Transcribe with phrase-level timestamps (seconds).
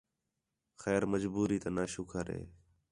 [0.81, 2.43] خیر مجبوری تا ناں شُکر ہے